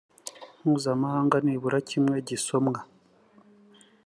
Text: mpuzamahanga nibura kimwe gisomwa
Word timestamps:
mpuzamahanga 0.59 1.37
nibura 1.45 1.79
kimwe 1.89 2.15
gisomwa 2.27 2.79